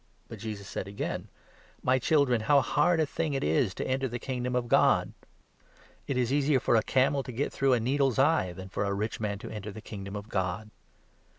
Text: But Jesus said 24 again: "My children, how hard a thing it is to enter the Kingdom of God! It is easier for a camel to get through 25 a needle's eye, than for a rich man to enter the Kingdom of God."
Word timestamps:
But 0.29 0.39
Jesus 0.39 0.67
said 0.67 0.85
24 0.87 0.95
again: 1.09 1.27
"My 1.83 1.99
children, 1.99 2.41
how 2.41 2.59
hard 2.61 2.99
a 2.99 3.05
thing 3.05 3.35
it 3.35 3.43
is 3.43 3.75
to 3.75 3.85
enter 3.87 4.07
the 4.07 4.17
Kingdom 4.17 4.55
of 4.55 4.67
God! 4.67 5.11
It 6.07 6.17
is 6.17 6.33
easier 6.33 6.59
for 6.59 6.75
a 6.75 6.81
camel 6.81 7.21
to 7.21 7.31
get 7.31 7.53
through 7.53 7.69
25 7.69 7.77
a 7.79 7.85
needle's 7.85 8.17
eye, 8.17 8.51
than 8.51 8.69
for 8.69 8.83
a 8.83 8.95
rich 8.95 9.19
man 9.19 9.37
to 9.37 9.51
enter 9.51 9.71
the 9.71 9.79
Kingdom 9.79 10.15
of 10.15 10.27
God." 10.27 10.71